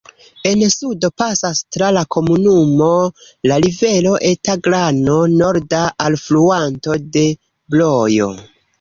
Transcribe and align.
En 0.51 0.61
sudo 0.75 1.09
pasas 1.21 1.61
tra 1.77 1.89
la 1.97 2.03
komunumo 2.15 2.89
la 3.53 3.61
rivero 3.67 4.17
Eta 4.33 4.57
Glano, 4.69 5.21
norda 5.37 5.85
alfluanto 6.11 7.01
de 7.17 7.29
Brojo. 7.75 8.37